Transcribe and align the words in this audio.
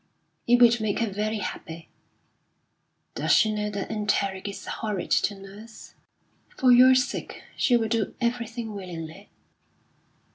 "It 0.47 0.59
would 0.59 0.81
make 0.81 0.97
her 0.97 1.11
very 1.11 1.37
happy." 1.37 1.87
"Does 3.13 3.31
she 3.33 3.51
know 3.53 3.69
that 3.69 3.91
enteric 3.91 4.47
is 4.47 4.65
horrid 4.65 5.11
to 5.11 5.35
nurse?" 5.35 5.93
"For 6.57 6.71
your 6.71 6.95
sake 6.95 7.43
she 7.55 7.77
will 7.77 7.87
do 7.87 8.15
everything 8.19 8.73
willingly." 8.73 9.29